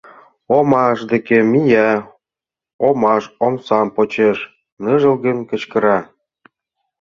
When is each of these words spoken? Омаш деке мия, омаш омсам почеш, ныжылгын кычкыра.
Омаш 0.57 0.99
деке 1.11 1.37
мия, 1.51 1.91
омаш 2.87 3.23
омсам 3.45 3.87
почеш, 3.95 4.37
ныжылгын 4.83 5.39
кычкыра. 5.49 5.97